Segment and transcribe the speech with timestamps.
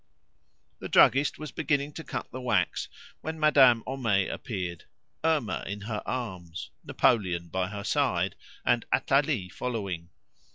[0.79, 2.87] The druggist was beginning to cut the wax
[3.21, 4.85] when Madame Homais appeared,
[5.23, 8.35] Irma in her arms, Napoleon by her side,
[8.65, 10.09] and Athalie following.